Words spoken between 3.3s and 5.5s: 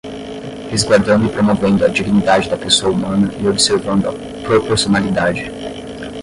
e observando a proporcionalidade